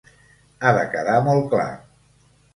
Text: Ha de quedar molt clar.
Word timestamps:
Ha 0.61 0.71
de 0.77 0.85
quedar 0.95 1.19
molt 1.29 1.47
clar. 1.53 1.69